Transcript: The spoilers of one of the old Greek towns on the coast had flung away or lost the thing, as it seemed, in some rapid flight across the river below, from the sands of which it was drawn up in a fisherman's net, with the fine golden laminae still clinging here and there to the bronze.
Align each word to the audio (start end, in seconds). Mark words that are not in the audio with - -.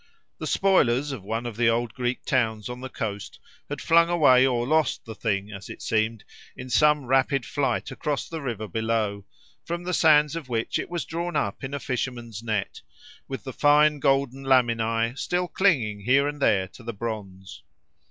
The 0.39 0.47
spoilers 0.47 1.11
of 1.11 1.21
one 1.23 1.45
of 1.45 1.55
the 1.57 1.69
old 1.69 1.93
Greek 1.93 2.25
towns 2.25 2.69
on 2.69 2.81
the 2.81 2.89
coast 2.89 3.37
had 3.69 3.79
flung 3.79 4.09
away 4.09 4.47
or 4.47 4.65
lost 4.65 5.05
the 5.05 5.13
thing, 5.13 5.51
as 5.51 5.69
it 5.69 5.79
seemed, 5.79 6.23
in 6.57 6.71
some 6.71 7.05
rapid 7.05 7.45
flight 7.45 7.91
across 7.91 8.27
the 8.27 8.41
river 8.41 8.67
below, 8.67 9.25
from 9.63 9.83
the 9.83 9.93
sands 9.93 10.35
of 10.35 10.49
which 10.49 10.79
it 10.79 10.89
was 10.89 11.05
drawn 11.05 11.35
up 11.35 11.63
in 11.63 11.75
a 11.75 11.79
fisherman's 11.79 12.41
net, 12.41 12.81
with 13.27 13.43
the 13.43 13.53
fine 13.53 13.99
golden 13.99 14.43
laminae 14.43 15.13
still 15.19 15.47
clinging 15.47 15.99
here 15.99 16.27
and 16.27 16.41
there 16.41 16.67
to 16.69 16.81
the 16.81 16.93
bronze. 16.93 17.61